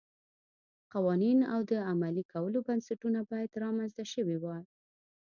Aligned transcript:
قوانین 0.93 1.39
او 1.53 1.59
د 1.71 1.73
عملي 1.91 2.23
کولو 2.33 2.59
بنسټونه 2.67 3.19
باید 3.31 3.59
رامنځته 3.63 4.03
شوي 4.13 4.37
وای. 4.39 4.63